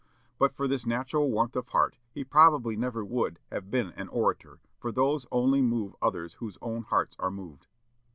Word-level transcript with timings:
But 0.39 0.55
for 0.55 0.67
this 0.67 0.87
natural 0.87 1.29
warmth 1.29 1.55
of 1.55 1.67
heart, 1.67 1.99
he 2.11 2.23
probably 2.23 2.75
never 2.75 3.05
would 3.05 3.37
have 3.51 3.69
been 3.69 3.91
an 3.91 4.07
orator, 4.07 4.59
for 4.79 4.91
those 4.91 5.27
only 5.31 5.61
move 5.61 5.95
others 6.01 6.33
whose 6.33 6.57
own 6.59 6.81
hearts 6.81 7.15
are 7.19 7.29
moved. 7.29 7.67